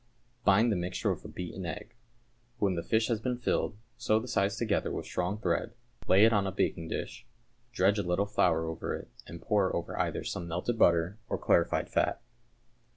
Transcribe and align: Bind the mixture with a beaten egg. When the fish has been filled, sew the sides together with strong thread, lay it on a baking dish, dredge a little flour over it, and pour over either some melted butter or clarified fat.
Bind 0.43 0.71
the 0.71 0.75
mixture 0.75 1.13
with 1.13 1.23
a 1.25 1.27
beaten 1.27 1.63
egg. 1.63 1.93
When 2.57 2.73
the 2.73 2.81
fish 2.81 3.07
has 3.07 3.19
been 3.21 3.37
filled, 3.37 3.77
sew 3.97 4.17
the 4.19 4.27
sides 4.27 4.55
together 4.55 4.91
with 4.91 5.05
strong 5.05 5.37
thread, 5.37 5.75
lay 6.07 6.25
it 6.25 6.33
on 6.33 6.47
a 6.47 6.51
baking 6.51 6.87
dish, 6.87 7.27
dredge 7.71 7.99
a 7.99 8.01
little 8.01 8.25
flour 8.25 8.65
over 8.65 8.95
it, 8.95 9.09
and 9.27 9.39
pour 9.43 9.75
over 9.75 9.95
either 9.99 10.23
some 10.23 10.47
melted 10.47 10.79
butter 10.79 11.19
or 11.29 11.37
clarified 11.37 11.87
fat. 11.87 12.19